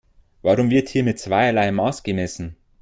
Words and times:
Warum 0.41 0.71
wird 0.71 0.89
hier 0.89 1.03
mit 1.03 1.19
zweierlei 1.19 1.69
Maß 1.71 2.01
gemessen? 2.01 2.55